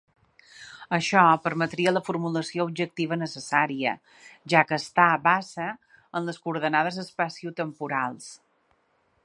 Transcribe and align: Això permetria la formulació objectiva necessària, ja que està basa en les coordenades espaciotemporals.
Això 0.97 1.25
permetria 1.43 1.91
la 1.93 2.01
formulació 2.07 2.65
objectiva 2.71 3.19
necessària, 3.23 3.93
ja 4.55 4.65
que 4.71 4.79
està 4.83 5.05
basa 5.29 5.67
en 6.21 6.31
les 6.31 6.41
coordenades 6.47 7.01
espaciotemporals. 7.07 8.31